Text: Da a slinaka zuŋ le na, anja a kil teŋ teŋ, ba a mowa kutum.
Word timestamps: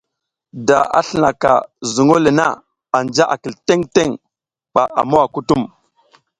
Da 0.67 0.77
a 0.97 1.01
slinaka 1.07 1.51
zuŋ 1.93 2.09
le 2.23 2.31
na, 2.39 2.47
anja 2.97 3.23
a 3.33 3.35
kil 3.41 3.55
teŋ 3.67 3.81
teŋ, 3.95 4.09
ba 4.73 4.83
a 4.99 5.01
mowa 5.09 5.27
kutum. 5.33 5.61